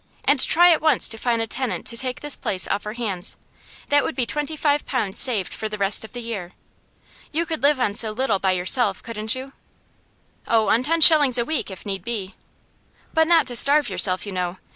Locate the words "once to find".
0.81-1.43